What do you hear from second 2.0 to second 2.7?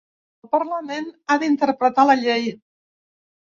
la llei.